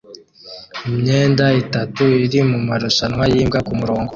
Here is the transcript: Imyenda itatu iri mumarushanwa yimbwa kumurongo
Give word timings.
Imyenda 0.89 1.45
itatu 1.61 2.01
iri 2.25 2.39
mumarushanwa 2.49 3.23
yimbwa 3.31 3.59
kumurongo 3.67 4.09